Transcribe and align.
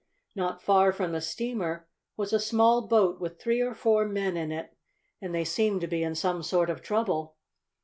Not 0.35 0.63
far 0.63 0.91
from 0.91 1.11
the 1.11 1.21
steamer 1.21 1.87
was 2.17 2.33
a 2.33 2.39
small 2.39 2.87
boat 2.87 3.21
with 3.21 3.39
three 3.39 3.61
or 3.61 3.75
four 3.75 4.07
men 4.07 4.35
in 4.35 4.51
it, 4.51 4.75
and 5.21 5.31
they 5.31 5.45
seemed 5.45 5.81
to 5.81 5.87
be 5.87 6.01
in 6.01 6.15
some 6.15 6.41
sort 6.41 6.71
of 6.71 6.81
trouble. 6.81 7.35